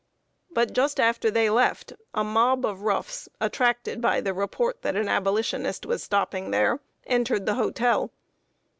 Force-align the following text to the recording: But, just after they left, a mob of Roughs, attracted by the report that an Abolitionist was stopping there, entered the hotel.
But, 0.49 0.73
just 0.73 0.99
after 0.99 1.29
they 1.29 1.47
left, 1.47 1.93
a 2.15 2.23
mob 2.23 2.65
of 2.65 2.81
Roughs, 2.81 3.29
attracted 3.39 4.01
by 4.01 4.19
the 4.19 4.33
report 4.33 4.81
that 4.81 4.95
an 4.95 5.07
Abolitionist 5.07 5.85
was 5.85 6.01
stopping 6.01 6.49
there, 6.49 6.79
entered 7.05 7.45
the 7.45 7.53
hotel. 7.53 8.09